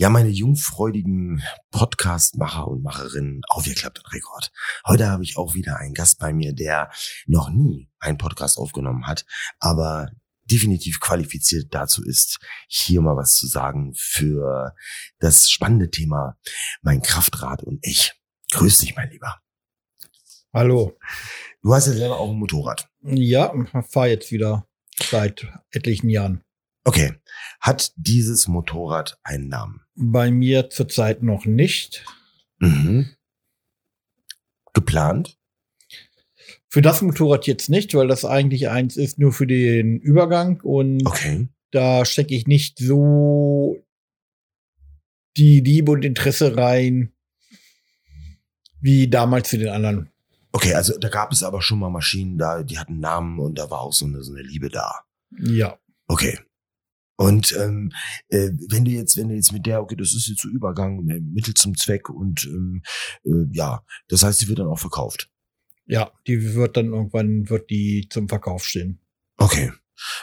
Ja, 0.00 0.10
meine 0.10 0.28
jungfreudigen 0.28 1.42
Podcast-Macher 1.72 2.68
und 2.68 2.84
Macherinnen, 2.84 3.40
aufgeklappt 3.48 3.98
und 3.98 4.12
Rekord. 4.12 4.52
Heute 4.86 5.08
habe 5.08 5.24
ich 5.24 5.36
auch 5.36 5.54
wieder 5.54 5.78
einen 5.78 5.92
Gast 5.92 6.20
bei 6.20 6.32
mir, 6.32 6.52
der 6.52 6.92
noch 7.26 7.50
nie 7.50 7.90
einen 7.98 8.16
Podcast 8.16 8.58
aufgenommen 8.58 9.08
hat, 9.08 9.26
aber 9.58 10.12
definitiv 10.44 11.00
qualifiziert 11.00 11.74
dazu 11.74 12.04
ist, 12.04 12.38
hier 12.68 13.00
mal 13.00 13.16
was 13.16 13.34
zu 13.34 13.48
sagen 13.48 13.92
für 13.96 14.72
das 15.18 15.50
spannende 15.50 15.90
Thema 15.90 16.38
mein 16.80 17.02
Kraftrad 17.02 17.64
und 17.64 17.80
ich. 17.82 18.12
Grüß 18.52 18.78
dich, 18.78 18.94
mein 18.94 19.10
Lieber. 19.10 19.40
Hallo. 20.54 20.96
Du 21.60 21.74
hast 21.74 21.88
ja 21.88 21.94
selber 21.94 22.20
auch 22.20 22.30
ein 22.30 22.38
Motorrad. 22.38 22.88
Ja, 23.02 23.52
fahre 23.90 24.10
jetzt 24.10 24.30
wieder 24.30 24.64
seit 25.10 25.48
etlichen 25.72 26.08
Jahren. 26.08 26.44
Okay. 26.84 27.20
Hat 27.60 27.92
dieses 27.96 28.46
Motorrad 28.46 29.18
einen 29.24 29.48
Namen? 29.48 29.82
Bei 30.00 30.30
mir 30.30 30.70
zurzeit 30.70 31.22
noch 31.22 31.44
nicht. 31.44 32.04
Mhm. 32.60 33.10
Geplant? 34.72 35.36
Für 36.68 36.82
das 36.82 37.02
Motorrad 37.02 37.46
jetzt 37.46 37.68
nicht, 37.68 37.94
weil 37.94 38.08
das 38.08 38.24
eigentlich 38.24 38.68
eins 38.68 38.96
ist 38.96 39.18
nur 39.18 39.32
für 39.32 39.46
den 39.46 39.98
Übergang 39.98 40.60
und 40.60 41.04
Okay. 41.06 41.48
da 41.70 42.04
stecke 42.04 42.34
ich 42.34 42.46
nicht 42.46 42.78
so 42.78 43.82
die 45.36 45.60
Liebe 45.60 45.92
und 45.92 46.04
Interesse 46.04 46.56
rein 46.56 47.12
wie 48.80 49.08
damals 49.08 49.48
für 49.48 49.58
den 49.58 49.68
anderen. 49.68 50.10
Okay, 50.52 50.74
also 50.74 50.96
da 50.98 51.08
gab 51.08 51.32
es 51.32 51.42
aber 51.42 51.62
schon 51.62 51.78
mal 51.78 51.90
Maschinen 51.90 52.38
da, 52.38 52.62
die 52.62 52.78
hatten 52.78 53.00
Namen 53.00 53.38
und 53.38 53.58
da 53.58 53.70
war 53.70 53.80
auch 53.80 53.92
so 53.92 54.04
eine, 54.06 54.22
so 54.22 54.32
eine 54.32 54.42
Liebe 54.42 54.68
da. 54.68 55.00
Ja. 55.38 55.78
Okay. 56.06 56.38
Und 57.18 57.52
ähm, 57.58 57.90
äh, 58.28 58.50
wenn 58.70 58.84
du 58.84 58.92
jetzt, 58.92 59.16
wenn 59.16 59.28
du 59.28 59.34
jetzt 59.34 59.52
mit 59.52 59.66
der, 59.66 59.82
okay, 59.82 59.96
das 59.96 60.14
ist 60.14 60.28
jetzt 60.28 60.42
so 60.42 60.48
Übergang, 60.48 61.08
äh, 61.08 61.20
Mittel 61.20 61.52
zum 61.52 61.76
Zweck 61.76 62.08
und 62.08 62.44
ähm, 62.46 62.82
äh, 63.24 63.44
ja, 63.50 63.84
das 64.06 64.22
heißt, 64.22 64.40
die 64.40 64.48
wird 64.48 64.60
dann 64.60 64.68
auch 64.68 64.78
verkauft. 64.78 65.28
Ja, 65.86 66.12
die 66.28 66.54
wird 66.54 66.76
dann 66.76 66.92
irgendwann 66.92 67.48
wird 67.48 67.70
die 67.70 68.06
zum 68.08 68.28
Verkauf 68.28 68.64
stehen. 68.64 69.00
Okay. 69.36 69.72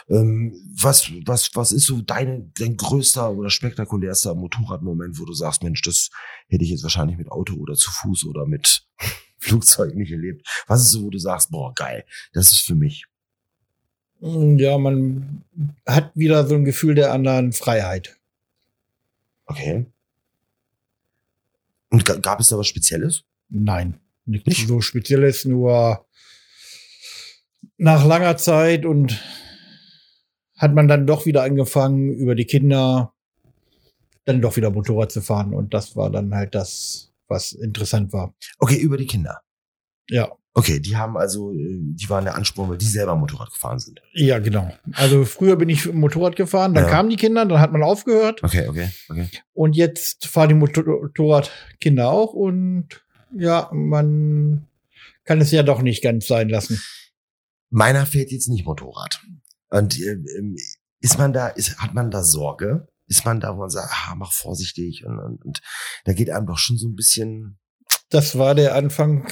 Ähm, 0.08 0.54
was, 0.80 1.12
was, 1.26 1.50
was 1.52 1.72
ist 1.72 1.84
so 1.84 2.00
deine, 2.00 2.50
dein 2.58 2.78
größter 2.78 3.30
oder 3.30 3.50
spektakulärster 3.50 4.34
Motorradmoment, 4.34 5.18
wo 5.18 5.26
du 5.26 5.34
sagst, 5.34 5.62
Mensch, 5.62 5.82
das 5.82 6.08
hätte 6.48 6.64
ich 6.64 6.70
jetzt 6.70 6.82
wahrscheinlich 6.82 7.18
mit 7.18 7.30
Auto 7.30 7.56
oder 7.56 7.74
zu 7.74 7.90
Fuß 7.90 8.24
oder 8.24 8.46
mit 8.46 8.86
Flugzeug 9.38 9.94
nicht 9.94 10.12
erlebt. 10.12 10.48
Was 10.66 10.80
ist 10.80 10.92
so, 10.92 11.02
wo 11.02 11.10
du 11.10 11.18
sagst, 11.18 11.50
boah, 11.50 11.74
geil, 11.74 12.06
das 12.32 12.52
ist 12.52 12.62
für 12.62 12.74
mich. 12.74 13.04
Ja, 14.20 14.78
man 14.78 15.42
hat 15.86 16.10
wieder 16.14 16.46
so 16.46 16.54
ein 16.54 16.64
Gefühl 16.64 16.94
der 16.94 17.12
anderen 17.12 17.52
Freiheit. 17.52 18.16
Okay. 19.46 19.86
Und 21.90 22.04
ga- 22.04 22.16
gab 22.16 22.40
es 22.40 22.48
da 22.48 22.58
was 22.58 22.66
Spezielles? 22.66 23.24
Nein, 23.48 24.00
nichts 24.24 24.46
Nicht? 24.48 24.68
so 24.68 24.80
Spezielles, 24.80 25.44
nur 25.44 26.06
nach 27.78 28.04
langer 28.04 28.36
Zeit 28.38 28.84
und 28.86 29.22
hat 30.56 30.74
man 30.74 30.88
dann 30.88 31.06
doch 31.06 31.26
wieder 31.26 31.42
angefangen, 31.42 32.10
über 32.14 32.34
die 32.34 32.46
Kinder 32.46 33.12
dann 34.24 34.40
doch 34.40 34.56
wieder 34.56 34.70
Motorrad 34.70 35.12
zu 35.12 35.20
fahren. 35.20 35.52
Und 35.54 35.74
das 35.74 35.94
war 35.94 36.10
dann 36.10 36.34
halt 36.34 36.54
das, 36.54 37.12
was 37.28 37.52
interessant 37.52 38.12
war. 38.12 38.34
Okay, 38.58 38.76
über 38.78 38.96
die 38.96 39.06
Kinder. 39.06 39.42
Ja, 40.08 40.32
Okay, 40.58 40.80
die 40.80 40.96
haben 40.96 41.18
also, 41.18 41.52
äh, 41.52 41.80
die 41.82 42.08
waren 42.08 42.24
der 42.24 42.34
Ansporn, 42.34 42.70
weil 42.70 42.78
die 42.78 42.86
selber 42.86 43.14
Motorrad 43.14 43.52
gefahren 43.52 43.78
sind. 43.78 44.00
ja, 44.14 44.38
genau. 44.38 44.72
Also 44.94 45.26
früher 45.26 45.56
bin 45.56 45.68
ich 45.68 45.92
Motorrad 45.92 46.34
gefahren, 46.34 46.72
dann 46.72 46.84
Ja. 46.84 46.90
kamen 46.90 47.10
die 47.10 47.16
Kinder, 47.16 47.44
dann 47.44 47.60
hat 47.60 47.72
man 47.72 47.82
aufgehört. 47.82 48.42
Okay, 48.42 48.66
okay, 48.66 48.88
okay. 49.10 49.28
Und 49.52 49.76
jetzt 49.76 50.26
fahren 50.26 50.48
die 50.48 50.54
Motorradkinder 50.54 52.08
auch 52.10 52.32
und 52.32 52.88
ja, 53.36 53.68
man 53.72 54.66
kann 55.24 55.40
es 55.42 55.50
ja 55.50 55.62
doch 55.62 55.82
nicht 55.82 56.02
ganz 56.02 56.26
sein 56.26 56.48
lassen. 56.48 56.80
Meiner 57.70 58.06
fährt 58.06 58.30
jetzt 58.30 58.48
nicht 58.48 58.64
Motorrad. 58.64 59.20
Und 59.68 59.98
äh, 60.00 60.12
ähm, 60.38 60.56
ist 61.00 61.18
man 61.18 61.32
da, 61.34 61.48
ist, 61.48 61.78
hat 61.78 61.92
man 61.92 62.10
da 62.10 62.22
Sorge? 62.22 62.88
Ist 63.08 63.26
man 63.26 63.40
da, 63.40 63.54
wo 63.54 63.60
man 63.60 63.70
sagt, 63.70 63.90
ah, 63.92 64.14
mach 64.16 64.32
vorsichtig 64.32 65.04
und, 65.04 65.18
und, 65.18 65.44
und 65.44 65.60
da 66.06 66.12
geht 66.14 66.30
einem 66.30 66.46
doch 66.46 66.58
schon 66.58 66.78
so 66.78 66.88
ein 66.88 66.94
bisschen. 66.94 67.58
Das 68.08 68.38
war 68.38 68.54
der 68.54 68.74
Anfang, 68.74 69.28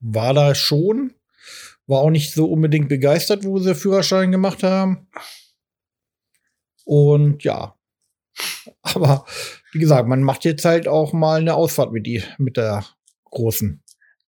war 0.00 0.34
da 0.34 0.54
schon. 0.54 1.14
War 1.86 2.00
auch 2.00 2.10
nicht 2.10 2.34
so 2.34 2.46
unbedingt 2.46 2.88
begeistert, 2.88 3.44
wo 3.44 3.58
sie 3.58 3.74
Führerschein 3.74 4.30
gemacht 4.30 4.62
haben. 4.62 5.08
Und 6.84 7.44
ja. 7.44 7.74
Aber 8.82 9.24
wie 9.72 9.78
gesagt, 9.78 10.08
man 10.08 10.22
macht 10.22 10.44
jetzt 10.44 10.64
halt 10.64 10.88
auch 10.88 11.12
mal 11.12 11.40
eine 11.40 11.54
Ausfahrt 11.54 11.92
mit 11.92 12.06
die, 12.06 12.22
mit 12.38 12.56
der 12.56 12.84
großen. 13.24 13.82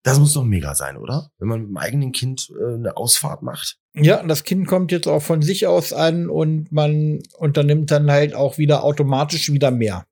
Das 0.04 0.20
muss 0.20 0.34
doch 0.34 0.44
mega 0.44 0.76
sein, 0.76 0.98
oder? 0.98 1.32
Wenn 1.40 1.48
man 1.48 1.62
mit 1.62 1.70
dem 1.70 1.78
eigenen 1.78 2.12
Kind 2.12 2.52
äh, 2.52 2.76
eine 2.76 2.96
Ausfahrt 2.96 3.42
macht. 3.42 3.80
Ja, 3.96 4.22
das 4.22 4.44
Kind 4.44 4.68
kommt 4.68 4.92
jetzt 4.92 5.08
auch 5.08 5.22
von 5.22 5.42
sich 5.42 5.66
aus 5.66 5.94
an 5.94 6.30
und 6.30 6.72
man 6.72 7.24
unternimmt 7.38 7.90
dann 7.90 8.12
halt 8.12 8.36
auch 8.36 8.60
wieder 8.60 8.84
automatisch 8.84 9.52
wieder 9.52 9.72
mehr. 9.72 10.06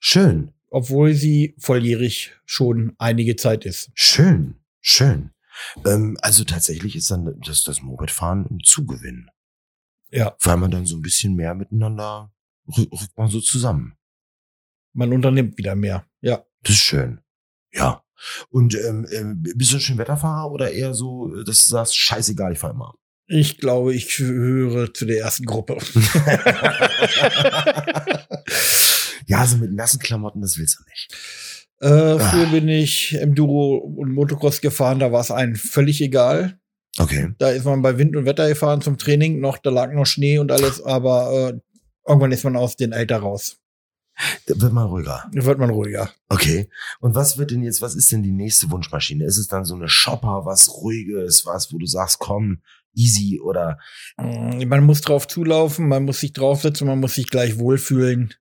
Schön, 0.00 0.52
Obwohl 0.74 1.12
sie 1.14 1.54
volljährig 1.58 2.32
schon 2.46 2.94
einige 2.98 3.36
Zeit 3.36 3.64
ist. 3.66 3.90
schön, 3.94 4.56
schön. 4.80 5.30
Ähm, 5.84 6.16
also 6.22 6.44
tatsächlich 6.44 6.96
ist 6.96 7.10
dann 7.10 7.38
das, 7.44 7.62
das 7.62 7.82
Mopedfahren 7.82 8.46
ein 8.50 8.60
Zugewinn. 8.64 9.28
Ja. 10.10 10.34
Weil 10.40 10.56
man 10.56 10.70
dann 10.70 10.86
so 10.86 10.96
ein 10.96 11.02
bisschen 11.02 11.34
mehr 11.34 11.54
miteinander 11.54 12.32
rü- 12.68 12.90
rückt 12.90 13.16
man 13.16 13.28
so 13.28 13.40
zusammen. 13.40 13.96
Man 14.94 15.12
unternimmt 15.12 15.58
wieder 15.58 15.74
mehr. 15.74 16.06
Ja. 16.22 16.42
Das 16.62 16.74
ist 16.76 16.82
schön. 16.82 17.20
Ja. 17.72 18.02
Und 18.48 18.74
ähm, 18.74 19.06
ähm, 19.12 19.42
bist 19.42 19.72
du 19.72 19.76
ein 19.76 19.80
Schönwetterfahrer 19.80 20.50
oder 20.50 20.70
eher 20.72 20.94
so, 20.94 21.28
dass 21.44 21.64
du 21.64 21.70
sagst, 21.70 21.96
scheißegal, 21.98 22.52
ich 22.52 22.58
fahr 22.58 22.70
immer? 22.70 22.94
Ich 23.26 23.58
glaube, 23.58 23.94
ich 23.94 24.16
gehöre 24.16 24.92
zu 24.94 25.04
der 25.06 25.20
ersten 25.20 25.44
Gruppe. 25.44 25.76
ja, 29.32 29.40
also 29.40 29.56
mit 29.56 29.72
nassen 29.72 29.98
Klamotten, 29.98 30.40
das 30.40 30.58
willst 30.58 30.78
du 30.78 30.84
nicht. 30.88 31.08
Äh, 31.80 32.18
früher 32.18 32.46
bin 32.46 32.68
ich 32.68 33.14
Enduro 33.14 33.76
und 33.76 34.12
Motocross 34.12 34.60
gefahren, 34.60 35.00
da 35.00 35.10
war 35.10 35.20
es 35.20 35.30
einem 35.30 35.56
völlig 35.56 36.00
egal. 36.00 36.58
Okay. 36.98 37.34
Da 37.38 37.48
ist 37.50 37.64
man 37.64 37.82
bei 37.82 37.98
Wind 37.98 38.14
und 38.14 38.26
Wetter 38.26 38.48
gefahren 38.48 38.82
zum 38.82 38.98
Training, 38.98 39.40
noch, 39.40 39.58
da 39.58 39.70
lag 39.70 39.92
noch 39.92 40.06
Schnee 40.06 40.38
und 40.38 40.52
alles, 40.52 40.82
aber 40.82 41.32
äh, 41.32 41.60
irgendwann 42.06 42.32
ist 42.32 42.44
man 42.44 42.56
aus 42.56 42.76
den 42.76 42.92
Alter 42.92 43.18
raus. 43.18 43.56
Da 44.46 44.60
wird 44.60 44.72
man 44.74 44.86
ruhiger. 44.86 45.24
Da 45.32 45.44
wird 45.44 45.58
man 45.58 45.70
ruhiger. 45.70 46.10
Okay. 46.28 46.68
Und 47.00 47.14
was 47.14 47.38
wird 47.38 47.50
denn 47.50 47.62
jetzt, 47.62 47.80
was 47.80 47.94
ist 47.94 48.12
denn 48.12 48.22
die 48.22 48.30
nächste 48.30 48.70
Wunschmaschine? 48.70 49.24
Ist 49.24 49.38
es 49.38 49.48
dann 49.48 49.64
so 49.64 49.74
eine 49.74 49.88
Shopper, 49.88 50.42
was 50.44 50.70
ruhiges, 50.74 51.46
was, 51.46 51.72
wo 51.72 51.78
du 51.78 51.86
sagst, 51.86 52.18
komm, 52.18 52.60
easy 52.94 53.40
oder 53.40 53.78
Mm, 54.18 54.68
Man 54.68 54.84
muss 54.84 55.00
drauf 55.00 55.26
zulaufen, 55.26 55.88
man 55.88 56.04
muss 56.04 56.20
sich 56.20 56.34
draufsetzen, 56.34 56.86
man 56.86 57.00
muss 57.00 57.14
sich 57.14 57.28
gleich 57.28 57.58
wohlfühlen. 57.58 58.34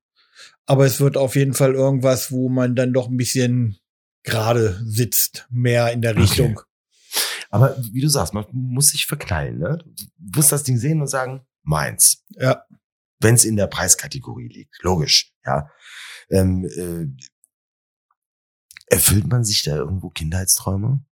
Aber 0.65 0.85
es 0.85 0.99
wird 0.99 1.17
auf 1.17 1.35
jeden 1.35 1.53
Fall 1.53 1.73
irgendwas, 1.73 2.31
wo 2.31 2.47
man 2.49 2.75
dann 2.75 2.93
doch 2.93 3.07
ein 3.09 3.17
bisschen 3.17 3.77
gerade 4.23 4.81
sitzt, 4.85 5.47
mehr 5.49 5.91
in 5.91 6.01
der 6.01 6.11
Okay. 6.11 6.21
Richtung. 6.21 6.61
aber 7.49 7.75
wie 7.91 8.01
du 8.01 8.07
sagst, 8.09 8.33
man 8.33 8.45
muss 8.51 8.89
sich 8.89 9.05
verknallen, 9.07 9.57
ne? 9.59 9.79
Du 9.85 10.37
musst 10.37 10.51
das 10.51 10.63
Ding 10.63 10.77
sehen 10.77 11.01
und 11.01 11.07
sagen, 11.07 11.45
meins. 11.63 12.23
Ja. 12.31 12.63
Wenn 13.19 13.35
es 13.35 13.45
in 13.45 13.55
der 13.55 13.67
Preiskategorie 13.67 14.47
liegt. 14.47 14.81
Logisch, 14.81 15.33
ja. 15.45 15.69
Ähm, 16.29 16.65
äh, 16.65 17.07
erfüllt 18.87 19.27
man 19.27 19.43
sich 19.43 19.63
da 19.63 19.75
irgendwo 19.75 20.09
Kindheitsträume? 20.09 21.03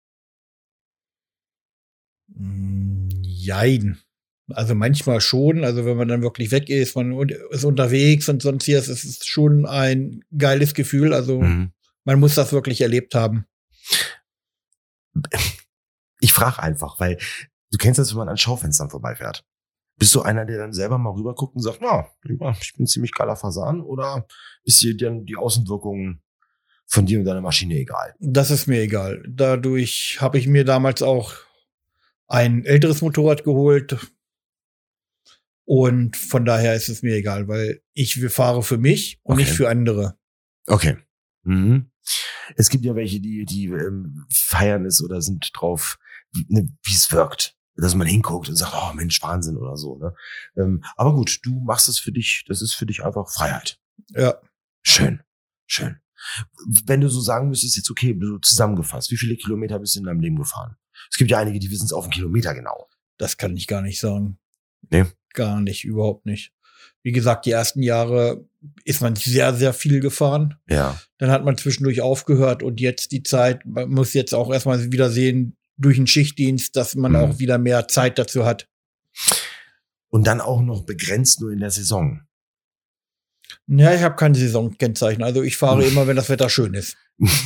Mm, 2.28 3.08
Jein. 3.22 4.00
Also 4.50 4.74
manchmal 4.74 5.20
schon. 5.20 5.64
Also 5.64 5.84
wenn 5.84 5.96
man 5.96 6.08
dann 6.08 6.22
wirklich 6.22 6.50
weg 6.50 6.68
ist, 6.70 6.96
man 6.96 7.28
ist 7.50 7.64
unterwegs 7.64 8.28
und 8.28 8.42
sonst 8.42 8.64
hier 8.64 8.78
ist 8.78 8.88
es 8.88 9.24
schon 9.26 9.66
ein 9.66 10.24
geiles 10.36 10.74
Gefühl. 10.74 11.12
Also 11.14 11.40
Mhm. 11.40 11.72
man 12.04 12.20
muss 12.20 12.34
das 12.34 12.52
wirklich 12.52 12.80
erlebt 12.80 13.14
haben. 13.14 13.44
Ich 16.20 16.32
frage 16.32 16.60
einfach, 16.60 16.98
weil 16.98 17.16
du 17.70 17.78
kennst 17.78 18.00
das, 18.00 18.10
wenn 18.10 18.18
man 18.18 18.28
an 18.28 18.36
Schaufenstern 18.36 18.90
vorbeifährt. 18.90 19.44
Bist 19.98 20.12
du 20.16 20.22
einer, 20.22 20.44
der 20.44 20.58
dann 20.58 20.72
selber 20.72 20.98
mal 20.98 21.10
rüberguckt 21.12 21.54
und 21.54 21.62
sagt, 21.62 21.78
na, 21.80 22.06
ich 22.60 22.74
bin 22.74 22.84
ein 22.84 22.86
ziemlich 22.88 23.12
geiler 23.12 23.36
Fasan 23.36 23.80
oder 23.80 24.26
ist 24.64 24.80
dir 24.82 24.96
dann 24.96 25.26
die 25.26 25.36
Außenwirkung 25.36 26.20
von 26.86 27.06
dir 27.06 27.20
und 27.20 27.24
deiner 27.24 27.40
Maschine 27.40 27.74
egal? 27.76 28.14
Das 28.18 28.50
ist 28.50 28.66
mir 28.66 28.80
egal. 28.80 29.22
Dadurch 29.28 30.18
habe 30.20 30.38
ich 30.38 30.48
mir 30.48 30.64
damals 30.64 31.02
auch 31.02 31.34
ein 32.26 32.64
älteres 32.64 33.00
Motorrad 33.00 33.44
geholt. 33.44 33.96
Und 35.68 36.16
von 36.16 36.46
daher 36.46 36.74
ist 36.74 36.88
es 36.88 37.02
mir 37.02 37.14
egal, 37.14 37.46
weil 37.46 37.82
ich 37.92 38.18
fahre 38.30 38.62
für 38.62 38.78
mich 38.78 39.20
und 39.22 39.34
Okay. 39.34 39.42
nicht 39.42 39.54
für 39.54 39.68
andere. 39.68 40.18
Okay. 40.66 40.96
Mhm. 41.42 41.90
Es 42.56 42.70
gibt 42.70 42.86
ja 42.86 42.94
welche, 42.94 43.20
die, 43.20 43.44
die 43.44 43.66
ähm, 43.66 44.24
feiern 44.32 44.86
es 44.86 45.04
oder 45.04 45.20
sind 45.20 45.50
drauf, 45.52 45.98
wie 46.32 46.46
ne, 46.48 46.74
wie 46.84 46.94
es 46.94 47.12
wirkt. 47.12 47.54
Dass 47.76 47.94
man 47.94 48.06
hinguckt 48.06 48.48
und 48.48 48.56
sagt, 48.56 48.72
oh 48.74 48.94
Mensch, 48.94 49.22
Wahnsinn 49.22 49.58
oder 49.58 49.76
so. 49.76 49.98
Ne? 49.98 50.14
Ähm, 50.56 50.82
aber 50.96 51.14
gut, 51.14 51.40
du 51.42 51.60
machst 51.60 51.90
es 51.90 51.98
für 51.98 52.12
dich, 52.12 52.46
das 52.48 52.62
ist 52.62 52.72
für 52.72 52.86
dich 52.86 53.04
einfach 53.04 53.30
Freiheit. 53.30 53.78
Ja. 54.14 54.40
Schön, 54.82 55.20
schön. 55.66 56.00
Wenn 56.86 57.02
du 57.02 57.10
so 57.10 57.20
sagen 57.20 57.50
müsstest, 57.50 57.76
jetzt 57.76 57.90
okay, 57.90 58.18
so 58.18 58.38
zusammengefasst, 58.38 59.10
wie 59.10 59.18
viele 59.18 59.36
Kilometer 59.36 59.78
bist 59.78 59.96
du 59.96 59.98
in 59.98 60.06
deinem 60.06 60.20
Leben 60.20 60.36
gefahren? 60.38 60.76
Es 61.10 61.18
gibt 61.18 61.30
ja 61.30 61.38
einige, 61.40 61.58
die 61.58 61.70
wissen 61.70 61.84
es 61.84 61.92
auf 61.92 62.04
einen 62.04 62.12
Kilometer 62.14 62.54
genau. 62.54 62.88
Das 63.18 63.36
kann 63.36 63.54
ich 63.54 63.66
gar 63.66 63.82
nicht 63.82 64.00
sagen. 64.00 64.38
Nee. 64.90 65.04
Gar 65.34 65.60
nicht, 65.60 65.84
überhaupt 65.84 66.26
nicht. 66.26 66.52
Wie 67.02 67.12
gesagt, 67.12 67.46
die 67.46 67.52
ersten 67.52 67.82
Jahre 67.82 68.44
ist 68.84 69.00
man 69.00 69.14
sehr, 69.16 69.54
sehr 69.54 69.72
viel 69.72 70.00
gefahren. 70.00 70.56
Ja. 70.68 71.00
Dann 71.18 71.30
hat 71.30 71.44
man 71.44 71.56
zwischendurch 71.56 72.00
aufgehört 72.00 72.62
und 72.62 72.80
jetzt 72.80 73.12
die 73.12 73.22
Zeit, 73.22 73.64
man 73.66 73.88
muss 73.90 74.14
jetzt 74.14 74.34
auch 74.34 74.52
erstmal 74.52 74.90
wieder 74.92 75.10
sehen, 75.10 75.56
durch 75.76 75.96
den 75.96 76.06
Schichtdienst, 76.08 76.74
dass 76.74 76.96
man 76.96 77.12
Mhm. 77.12 77.16
auch 77.18 77.38
wieder 77.38 77.58
mehr 77.58 77.86
Zeit 77.88 78.18
dazu 78.18 78.44
hat. 78.44 78.68
Und 80.08 80.26
dann 80.26 80.40
auch 80.40 80.60
noch 80.62 80.84
begrenzt 80.84 81.40
nur 81.40 81.52
in 81.52 81.60
der 81.60 81.70
Saison. 81.70 82.22
Ja, 83.66 83.94
ich 83.94 84.02
habe 84.02 84.16
keine 84.16 84.34
Saisonkennzeichen. 84.36 85.22
Also 85.22 85.42
ich 85.42 85.56
fahre 85.56 85.84
immer, 85.86 86.06
wenn 86.06 86.16
das 86.16 86.28
Wetter 86.28 86.48
schön 86.48 86.74
ist. 86.74 86.96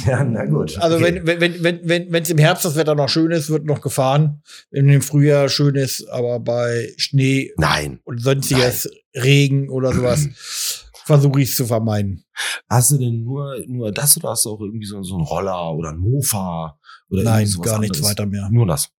ja, 0.06 0.22
na 0.24 0.44
gut. 0.44 0.76
Also 0.78 0.96
Okay. 0.96 1.22
wenn 1.24 1.40
wenn 1.40 1.62
wenn 1.62 1.88
wenn 1.88 2.12
wenn 2.12 2.22
es 2.22 2.30
im 2.30 2.38
Herbst 2.38 2.64
das 2.64 2.76
Wetter 2.76 2.94
noch 2.94 3.08
schön 3.08 3.30
ist, 3.30 3.48
wird 3.50 3.64
noch 3.64 3.80
gefahren. 3.80 4.42
Wenn 4.70 4.88
im 4.88 5.00
Frühjahr 5.02 5.48
schön 5.48 5.74
ist, 5.76 6.06
aber 6.08 6.40
bei 6.40 6.92
Schnee 6.98 7.52
Nein. 7.56 8.00
und 8.04 8.18
sonstiges 8.20 8.90
Regen 9.14 9.70
oder 9.70 9.92
sowas 9.94 10.28
versuche 11.04 11.40
ich 11.40 11.50
es 11.50 11.56
zu 11.56 11.66
vermeiden. 11.66 12.24
Hast 12.68 12.90
du 12.92 12.98
denn 12.98 13.22
nur, 13.24 13.56
nur 13.66 13.92
das 13.92 14.16
oder 14.18 14.30
hast 14.30 14.44
du 14.44 14.50
auch 14.50 14.60
irgendwie 14.60 14.86
so, 14.86 15.02
so 15.02 15.14
einen 15.16 15.24
Roller 15.24 15.72
oder 15.74 15.90
ein 15.90 15.98
Mofa? 15.98 16.78
Oder 17.08 17.22
Nein, 17.24 17.48
gar 17.62 17.78
nichts 17.78 17.98
anderes? 17.98 18.10
weiter 18.10 18.26
mehr. 18.26 18.48
Nur 18.50 18.66
das. 18.66 18.90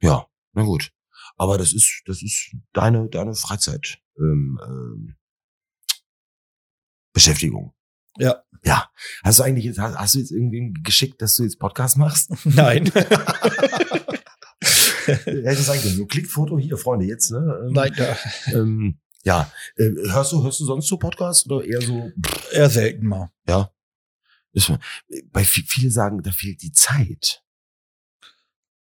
Ja, 0.00 0.26
na 0.52 0.62
gut. 0.62 0.90
Aber 1.36 1.58
das 1.58 1.72
ist, 1.72 2.02
das 2.06 2.22
ist 2.22 2.54
deine, 2.72 3.08
deine 3.08 3.34
Freizeit. 3.34 3.98
Ähm, 4.18 4.58
ähm, 4.66 5.14
Beschäftigung. 7.16 7.72
Ja. 8.18 8.42
Ja. 8.62 8.90
Hast 9.24 9.38
du 9.38 9.42
eigentlich 9.42 9.64
jetzt, 9.64 9.78
hast, 9.78 9.96
hast 9.96 10.14
du 10.14 10.18
jetzt 10.18 10.30
irgendwie 10.32 10.72
geschickt, 10.82 11.22
dass 11.22 11.34
du 11.36 11.44
jetzt 11.44 11.58
Podcast 11.58 11.96
machst? 11.96 12.30
Nein. 12.44 12.86
Hätte 15.06 15.56
sagen 15.62 15.80
können. 15.80 15.94
So 15.96 16.06
Klickfoto 16.06 16.58
hier, 16.58 16.76
Freunde, 16.76 17.06
jetzt, 17.06 17.30
ne? 17.30 17.38
Ähm, 17.66 17.72
Nein, 17.72 17.92
ja, 17.96 18.16
Ähm, 18.52 18.98
ja. 19.24 19.50
Äh, 19.76 19.90
hörst 20.10 20.32
du, 20.32 20.42
hörst 20.42 20.60
du 20.60 20.64
sonst 20.64 20.88
so 20.88 20.96
Podcasts 20.98 21.48
oder 21.48 21.64
eher 21.64 21.80
so, 21.80 22.10
eher 22.52 22.68
selten 22.70 23.06
mal. 23.06 23.30
ja? 23.48 23.70
Ist, 24.52 24.72
bei 25.30 25.42
vi- 25.42 25.64
viele 25.66 25.90
sagen, 25.90 26.22
da 26.22 26.30
fehlt 26.32 26.62
die 26.62 26.72
Zeit. 26.72 27.42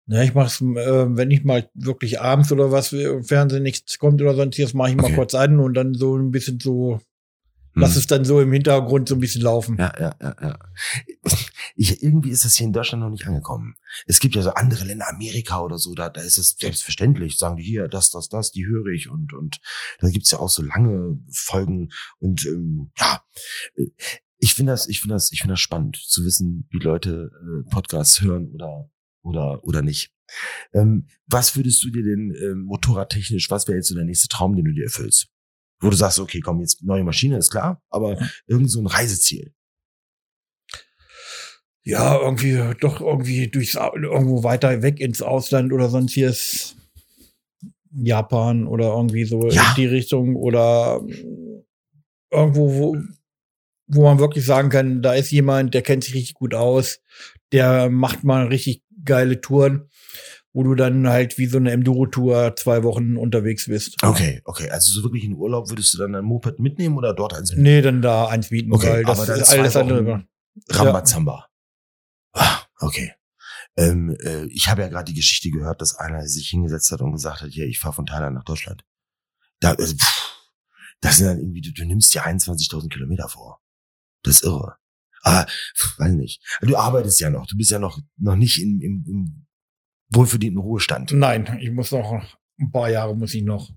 Ja, 0.07 0.23
ich 0.23 0.35
mache 0.35 0.47
es, 0.47 0.61
äh, 0.61 1.17
wenn 1.17 1.31
ich 1.31 1.45
mal 1.45 1.69
wirklich 1.75 2.21
abends 2.21 2.53
oder 2.53 2.71
was 2.71 2.93
äh, 2.93 3.05
im 3.05 3.25
Fernsehen 3.25 3.63
nichts 3.63 3.99
kommt 3.99 4.21
oder 4.23 4.35
sonstiges, 4.35 4.73
mache 4.75 4.91
ich 4.91 4.97
mal 4.97 5.05
Okay. 5.07 5.15
kurz 5.15 5.35
an 5.35 5.59
und 5.61 5.75
dann 5.75 5.95
so 5.95 6.17
ein 6.17 6.31
bisschen 6.31 6.61
so, 6.61 7.01
lass 7.75 7.95
Hm. 7.95 7.99
es 7.99 8.07
dann 8.07 8.25
so 8.25 8.41
im 8.41 8.53
Hintergrund 8.53 9.09
so 9.09 9.15
ein 9.15 9.21
bisschen 9.21 9.43
laufen. 9.43 9.77
Ja, 9.79 9.93
ja, 9.99 10.15
ja, 10.21 10.37
ja. 10.41 10.59
Ich, 11.77 12.03
irgendwie 12.03 12.31
ist 12.31 12.45
das 12.45 12.55
hier 12.55 12.67
in 12.67 12.73
Deutschland 12.73 13.03
noch 13.03 13.11
nicht 13.11 13.27
angekommen. 13.27 13.75
Es 14.07 14.21
gibt 14.21 14.37
ja 14.37 14.43
so 14.43 14.51
andere 14.51 14.85
Länder, 14.85 15.09
Amerika 15.09 15.61
oder 15.61 15.77
so, 15.77 15.95
da, 15.95 16.09
da 16.09 16.21
ist 16.21 16.39
es 16.39 16.57
selbstverständlich. 16.59 17.37
Sagen 17.37 17.57
die 17.57 17.65
hier, 17.65 17.89
das, 17.89 18.11
das, 18.11 18.29
das, 18.29 18.53
die 18.53 18.67
höre 18.67 18.87
ich 18.87 19.11
und 19.11 19.33
und 19.33 19.61
da 19.99 20.09
gibt's 20.09 20.31
ja 20.31 20.39
auch 20.39 20.51
so 20.51 20.63
lange 20.63 21.19
Folgen 21.33 21.91
und 22.19 22.47
ähm, 22.47 22.93
ja, 22.97 23.23
äh, 23.77 23.91
ich 24.39 24.55
finde 24.55 24.73
das, 24.73 24.89
ich 24.89 25.01
finde 25.01 25.15
das, 25.15 25.33
ich 25.33 25.41
finde 25.41 25.55
das 25.55 25.61
spannend 25.61 25.97
zu 25.97 26.25
wissen, 26.25 26.69
wie 26.71 26.79
Leute 26.79 27.31
äh, 27.33 27.69
Podcasts 27.71 28.21
hören 28.21 28.51
oder 28.53 28.91
oder 29.23 29.65
oder 29.65 29.83
nicht. 29.83 30.13
Ähm, 30.73 31.09
was 31.27 31.57
würdest 31.57 31.83
du 31.83 31.91
dir 31.91 32.03
denn 32.03 32.35
ähm, 32.41 32.61
motorradtechnisch? 32.63 33.51
Was 33.51 33.67
wäre 33.67 33.77
jetzt 33.77 33.89
so 33.89 33.95
der 33.95 34.05
nächste 34.05 34.29
Traum, 34.29 34.55
den 34.55 34.67
du 34.67 34.73
dir 34.73 34.85
erfüllst? 34.85 35.29
Wo 35.85 35.91
du 35.91 35.97
sagst, 35.97 36.19
okay, 36.19 36.41
komm, 36.41 36.61
jetzt 36.61 36.83
neue 36.83 37.05
Maschine, 37.05 37.37
ist 37.37 37.51
klar, 37.51 37.83
aber 37.91 38.19
irgend 38.47 38.71
so 38.71 38.81
ein 38.81 38.87
Reiseziel. 38.87 39.53
Ja, 41.83 42.19
irgendwie 42.19 42.59
doch 42.81 43.01
irgendwie 43.01 43.49
durchs 43.49 43.75
irgendwo 43.75 44.43
weiter 44.43 44.81
weg 44.83 45.01
ins 45.01 45.21
Ausland 45.21 45.73
oder 45.73 45.91
sonstiges 45.91 46.77
Japan 47.93 48.67
oder 48.67 48.87
irgendwie 48.95 49.25
so 49.25 49.49
Ja. 49.51 49.69
in 49.71 49.75
die 49.77 49.87
Richtung 49.87 50.35
oder 50.35 51.01
irgendwo, 52.31 52.73
wo, 52.75 52.97
wo 53.87 54.03
man 54.03 54.19
wirklich 54.19 54.47
sagen 54.47 54.71
kann, 54.71 55.03
da 55.03 55.13
ist 55.13 55.31
jemand, 55.31 55.75
der 55.75 55.83
kennt 55.83 56.05
sich 56.05 56.15
richtig 56.15 56.35
gut 56.35 56.55
aus, 56.55 57.01
der 57.53 57.91
macht 57.91 58.25
mal 58.25 58.47
richtig 58.47 58.83
geile 59.05 59.41
Touren, 59.43 59.91
wo 60.55 60.63
du 60.63 60.77
dann 60.77 61.09
halt 61.09 61.37
wie 61.37 61.47
so 61.47 61.57
eine 61.59 61.73
Enduro-Tour 61.73 62.55
zwei 62.57 62.85
Wochen 62.85 63.17
unterwegs 63.17 63.67
bist. 63.67 63.97
Okay, 64.03 64.41
okay. 64.45 64.71
Also 64.71 64.93
so 64.93 65.03
wirklich 65.03 65.25
in 65.25 65.35
Urlaub 65.35 65.69
würdest 65.69 65.93
du 65.93 65.99
dann 65.99 66.15
ein 66.15 66.25
Moped 66.25 66.61
mitnehmen 66.61 66.97
oder 66.97 67.13
dort 67.13 67.35
eins 67.35 67.51
mitnehmen? 67.51 67.77
Nee, 67.77 67.83
dann 67.83 68.01
da 68.01 68.29
eins 68.29 68.53
mieten, 68.53 68.73
Okay, 68.73 68.87
weil 68.87 69.05
das 69.05 69.29
aber 69.29 69.37
ist 69.37 69.51
alles 69.51 69.77
andere. 69.77 70.25
Rambazamba. 70.71 71.49
Ah, 72.33 72.61
okay. 72.79 73.13
Ähm, 73.77 74.17
äh, 74.21 74.45
ich 74.45 74.69
habe 74.69 74.83
ja 74.83 74.89
gerade 74.89 75.07
die 75.07 75.19
Geschichte 75.19 75.51
gehört, 75.51 75.81
dass 75.81 75.97
einer 75.97 76.25
sich 76.29 76.49
hingesetzt 76.49 76.93
hat 76.93 77.01
und 77.01 77.13
gesagt 77.13 77.41
hat, 77.41 77.51
ja, 77.51 77.65
ich 77.65 77.81
fahre 77.81 77.95
von 77.95 78.07
Thailand 78.07 78.37
nach 78.37 78.45
Deutschland. 78.45 78.85
Da, 79.59 79.73
also, 79.73 79.97
pff, 79.97 80.35
das 81.01 81.17
sind 81.17 81.27
dann 81.27 81.39
irgendwie, 81.39 81.63
du, 81.63 81.73
du 81.73 81.85
nimmst 81.85 82.15
dir 82.15 82.25
21.000 82.25 82.89
Kilometer 82.91 83.29
vor. 83.29 83.61
Das 84.23 84.37
ist 84.37 84.45
irre. 84.45 84.77
Aber, 85.23 85.47
pff, 85.77 85.99
weiß 85.99 86.13
nicht. 86.13 86.41
Du 86.61 86.77
arbeitest 86.77 87.19
ja 87.19 87.31
noch. 87.31 87.47
Du 87.47 87.57
bist 87.57 87.73
ja 87.73 87.81
noch, 87.81 87.99
noch 88.19 88.37
nicht 88.37 88.63
im, 88.63 88.81
im, 88.81 89.05
im 89.09 89.47
wohlverdienten 90.15 90.61
Ruhestand. 90.61 91.13
Nein, 91.13 91.59
ich 91.61 91.71
muss 91.71 91.93
noch 91.93 92.23
ein 92.59 92.71
paar 92.71 92.91
Jahre 92.91 93.17
muss 93.17 93.35
ich 93.35 93.43
noch. 93.43 93.71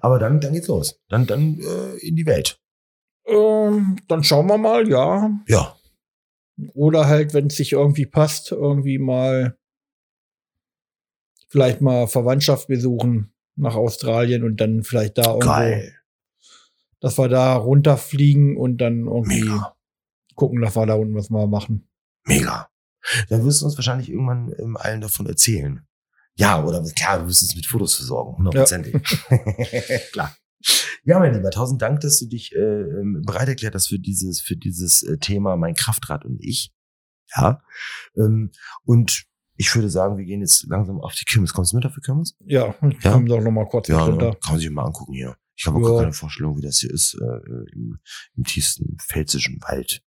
Aber 0.00 0.18
dann, 0.18 0.40
dann 0.40 0.52
geht's 0.52 0.68
los. 0.68 1.00
Dann, 1.08 1.26
dann 1.26 1.60
äh, 1.60 1.96
in 1.98 2.16
die 2.16 2.26
Welt. 2.26 2.60
Ähm, 3.26 3.96
dann 4.08 4.24
schauen 4.24 4.46
wir 4.46 4.58
mal, 4.58 4.88
ja. 4.88 5.30
Ja. 5.46 5.76
Oder 6.74 7.06
halt, 7.06 7.34
wenn 7.34 7.46
es 7.46 7.56
sich 7.56 7.72
irgendwie 7.72 8.06
passt, 8.06 8.52
irgendwie 8.52 8.98
mal 8.98 9.56
vielleicht 11.48 11.80
mal 11.80 12.06
Verwandtschaft 12.06 12.68
besuchen 12.68 13.32
nach 13.56 13.76
Australien 13.76 14.44
und 14.44 14.60
dann 14.60 14.82
vielleicht 14.82 15.18
da 15.18 15.26
irgendwo, 15.26 15.46
Geil. 15.46 15.94
dass 17.00 17.18
wir 17.18 17.28
da 17.28 17.54
runterfliegen 17.54 18.56
und 18.56 18.78
dann 18.78 19.06
irgendwie 19.06 19.42
Mega. 19.42 19.76
gucken, 20.34 20.60
dass 20.60 20.76
wir 20.76 20.86
da 20.86 20.94
unten 20.94 21.14
was 21.14 21.30
mal 21.30 21.46
machen. 21.46 21.88
Mega. 22.24 22.68
Dann 23.28 23.44
wirst 23.44 23.60
du 23.60 23.66
uns 23.66 23.76
wahrscheinlich 23.76 24.08
irgendwann 24.10 24.52
ähm, 24.58 24.76
allen 24.76 25.00
davon 25.00 25.26
erzählen. 25.26 25.86
Ja, 26.36 26.64
oder 26.64 26.82
klar, 26.96 27.20
du 27.20 27.26
wirst 27.28 27.42
uns 27.42 27.54
mit 27.54 27.66
Fotos 27.66 27.94
versorgen, 27.94 28.36
hundertprozentig. 28.38 28.94
klar. 30.12 30.36
Ja, 31.04 31.18
mein 31.18 31.34
Lieber, 31.34 31.50
tausend 31.50 31.82
Dank, 31.82 32.00
dass 32.00 32.18
du 32.18 32.26
dich 32.26 32.52
äh, 32.54 32.58
ähm, 32.58 33.22
bereit 33.24 33.48
erklärt 33.48 33.74
hast 33.74 33.88
für 33.88 33.98
dieses, 33.98 34.40
für 34.40 34.56
dieses 34.56 35.02
äh, 35.02 35.18
Thema 35.18 35.56
Mein 35.56 35.74
Kraftrad 35.74 36.24
und 36.24 36.42
ich. 36.42 36.72
Ja. 37.36 37.60
Ähm, 38.16 38.50
und 38.84 39.24
ich 39.56 39.72
würde 39.74 39.90
sagen, 39.90 40.16
wir 40.16 40.24
gehen 40.24 40.40
jetzt 40.40 40.66
langsam 40.68 41.00
auf 41.00 41.14
die 41.14 41.24
Kirmes. 41.26 41.52
Kommst 41.52 41.72
du 41.72 41.76
mit 41.76 41.86
auf 41.86 41.94
die 41.94 42.00
Kirmes? 42.00 42.34
Ja, 42.40 42.74
Ja. 43.02 43.12
kommen 43.12 43.26
doch 43.26 43.40
noch 43.40 43.50
mal 43.52 43.68
kurz 43.68 43.88
Ja, 43.88 44.02
runter. 44.04 44.30
ne? 44.30 44.36
kann 44.42 44.52
man 44.54 44.60
sich 44.60 44.70
mal 44.70 44.84
angucken 44.84 45.12
hier. 45.12 45.36
Ich 45.56 45.66
habe 45.66 45.76
auch 45.76 45.82
Ja. 45.82 45.88
gar 45.90 46.00
keine 46.00 46.12
Vorstellung, 46.12 46.56
wie 46.56 46.62
das 46.62 46.78
hier 46.78 46.90
ist, 46.90 47.14
äh, 47.20 47.72
im, 47.72 47.98
im 48.36 48.44
tiefsten 48.44 48.96
pfälzischen 48.98 49.60
Wald. 49.62 50.00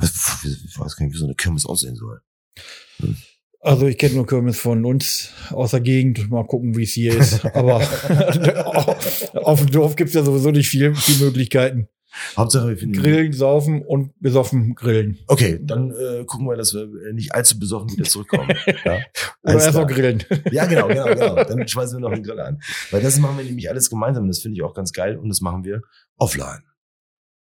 Was, 0.00 0.44
ich 0.44 0.78
weiß 0.78 0.96
gar 0.96 1.06
nicht, 1.06 1.14
wie 1.14 1.18
so 1.18 1.26
eine 1.26 1.34
Kirmes 1.34 1.66
aussehen 1.66 1.96
soll. 1.96 2.20
Also 3.60 3.86
ich 3.86 3.98
kenne 3.98 4.14
nur 4.14 4.26
Kirmes 4.26 4.58
von 4.58 4.84
uns 4.86 5.32
aus 5.50 5.72
der 5.72 5.80
Gegend. 5.80 6.30
Mal 6.30 6.46
gucken, 6.46 6.76
wie 6.76 6.84
es 6.84 6.92
hier 6.92 7.18
ist. 7.18 7.44
Aber 7.54 7.76
auf 9.34 9.60
dem 9.60 9.70
Dorf 9.70 9.96
gibt's 9.96 10.14
ja 10.14 10.22
sowieso 10.22 10.50
nicht 10.50 10.68
viel, 10.68 10.94
viel 10.94 11.24
Möglichkeiten. 11.24 11.88
Hauptsache, 12.36 12.68
wir 12.68 12.76
finden 12.76 13.00
Grillen, 13.00 13.32
saufen 13.32 13.82
und 13.82 14.18
besoffen 14.20 14.74
grillen. 14.74 15.18
Okay, 15.28 15.60
dann 15.62 15.92
äh, 15.92 16.24
gucken 16.24 16.48
wir, 16.48 16.56
dass 16.56 16.74
wir 16.74 16.82
äh, 16.82 17.12
nicht 17.12 17.34
allzu 17.34 17.58
besoffen 17.58 17.92
wieder 17.92 18.02
zurückkommen. 18.02 18.48
ja? 18.84 18.98
Oder 19.44 19.54
erst 19.54 19.74
noch 19.74 19.86
grillen. 19.86 20.24
ja, 20.50 20.66
genau, 20.66 20.88
genau, 20.88 21.04
genau. 21.04 21.44
Dann 21.44 21.68
schmeißen 21.68 21.98
wir 21.98 22.08
noch 22.08 22.12
den 22.12 22.24
Grill 22.24 22.40
an. 22.40 22.60
Weil 22.90 23.02
das 23.02 23.18
machen 23.18 23.36
wir 23.38 23.44
nämlich 23.44 23.70
alles 23.70 23.90
gemeinsam. 23.90 24.26
Das 24.26 24.40
finde 24.40 24.56
ich 24.56 24.62
auch 24.62 24.74
ganz 24.74 24.92
geil 24.92 25.16
und 25.18 25.28
das 25.28 25.40
machen 25.40 25.64
wir 25.64 25.82
offline. 26.16 26.62